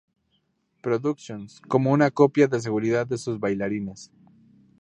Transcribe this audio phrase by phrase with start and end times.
[0.81, 4.11] Productions" como una copia de seguridad de sus bailarines.